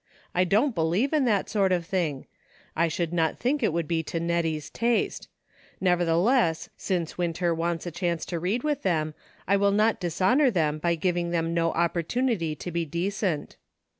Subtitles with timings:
[0.33, 2.25] I don't believe in that sort of thing;
[2.75, 5.29] I should not think it would be to Net tie's taste.
[5.79, 9.13] Nevertheless, since Winter wants a chance to read with them,
[9.47, 13.57] I will not dishonor them by giving them no opportunity to be decent."